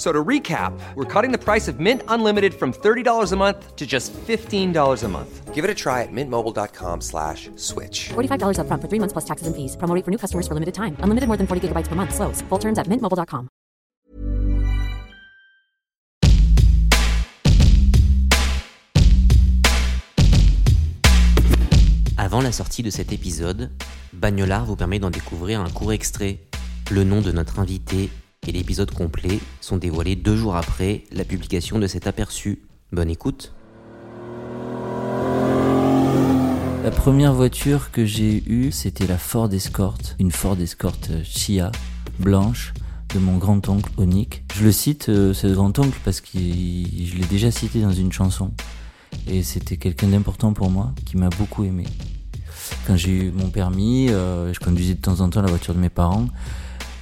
[0.00, 3.86] So to recap, we're cutting the price of Mint Unlimited from $30 a month to
[3.86, 4.72] just $15
[5.04, 5.54] a month.
[5.54, 8.08] Give it a try at mintmobile.com slash switch.
[8.08, 9.76] $45 upfront for three months plus taxes and fees.
[9.76, 10.96] Promo rate for new customers for limited time.
[11.04, 12.14] Unlimited more than 40 gigabytes per month.
[12.14, 12.40] Slows.
[12.48, 13.50] Full terms at mintmobile.com.
[22.16, 23.70] Avant la sortie de cet épisode,
[24.14, 26.38] Bagnolard vous permet d'en découvrir un court extrait.
[26.90, 28.08] Le nom de notre invité
[28.46, 32.60] et l'épisode complet sont dévoilés deux jours après la publication de cet aperçu.
[32.90, 33.52] Bonne écoute.
[36.82, 41.70] La première voiture que j'ai eue, c'était la Ford Escort, une Ford Escort euh, Chia,
[42.18, 42.72] blanche,
[43.14, 44.44] de mon grand-oncle Onik.
[44.54, 48.52] Je le cite, euh, ce grand-oncle, parce que je l'ai déjà cité dans une chanson.
[49.28, 51.84] Et c'était quelqu'un d'important pour moi, qui m'a beaucoup aimé.
[52.86, 55.80] Quand j'ai eu mon permis, euh, je conduisais de temps en temps la voiture de
[55.80, 56.28] mes parents.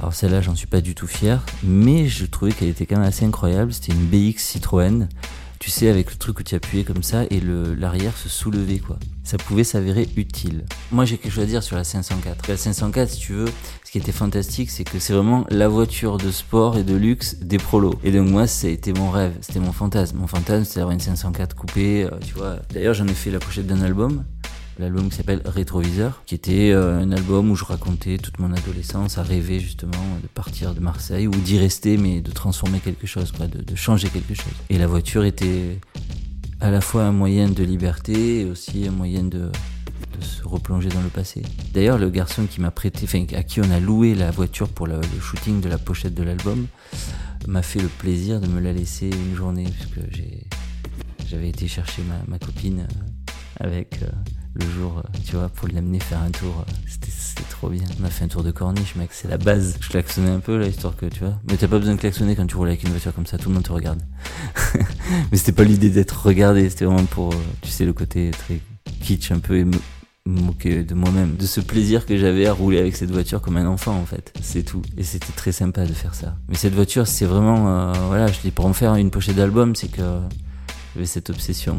[0.00, 3.06] Alors celle-là, j'en suis pas du tout fier, mais je trouvais qu'elle était quand même
[3.06, 3.72] assez incroyable.
[3.72, 5.08] C'était une BX Citroën,
[5.60, 8.98] tu sais, avec le truc où tu appuyais comme ça et l'arrière se soulevait quoi.
[9.22, 10.64] Ça pouvait s'avérer utile.
[10.92, 12.48] Moi, j'ai quelque chose à dire sur la 504.
[12.48, 13.48] La 504, si tu veux,
[13.82, 17.36] ce qui était fantastique, c'est que c'est vraiment la voiture de sport et de luxe
[17.40, 17.94] des prolos.
[18.04, 20.18] Et donc moi, été mon rêve, c'était mon fantasme.
[20.18, 22.56] Mon fantasme, c'était d'avoir une 504 coupée, euh, tu vois.
[22.74, 24.24] D'ailleurs, j'en ai fait la pochette d'un album
[24.78, 29.18] l'album qui s'appelle Rétroviseur, qui était euh, un album où je racontais toute mon adolescence
[29.18, 33.32] à rêver justement de partir de Marseille ou d'y rester, mais de transformer quelque chose,
[33.32, 34.52] quoi, de, de changer quelque chose.
[34.70, 35.78] Et la voiture était
[36.60, 39.50] à la fois un moyen de liberté et aussi un moyen de,
[40.18, 41.42] de se replonger dans le passé.
[41.72, 44.86] D'ailleurs, le garçon qui m'a prêté, enfin à qui on a loué la voiture pour
[44.86, 46.66] le, le shooting de la pochette de l'album,
[47.46, 50.00] m'a fait le plaisir de me la laisser une journée, puisque
[51.28, 54.06] j'avais été chercher ma, ma copine euh, avec euh,
[54.54, 56.64] le jour, euh, tu vois, pour l'amener faire un tour.
[56.68, 57.10] euh, C'était,
[57.50, 57.82] trop bien.
[58.00, 59.76] On a fait un tour de corniche, mec, c'est la base.
[59.80, 61.34] Je klaxonnais un peu là, histoire que, tu vois.
[61.50, 63.48] Mais t'as pas besoin de klaxonner quand tu roules avec une voiture comme ça, tout
[63.48, 64.00] le monde te regarde.
[65.32, 68.60] Mais c'était pas l'idée d'être regardé, c'était vraiment pour, euh, tu sais, le côté très
[69.00, 69.72] kitsch un peu me
[70.26, 73.66] moquer de moi-même, de ce plaisir que j'avais à rouler avec cette voiture comme un
[73.66, 74.32] enfant en fait.
[74.40, 74.80] C'est tout.
[74.96, 76.36] Et c'était très sympa de faire ça.
[76.48, 79.74] Mais cette voiture, c'est vraiment, euh, voilà, je dis pour en faire une pochette d'album,
[79.74, 80.00] c'est que
[80.94, 81.78] j'avais cette obsession.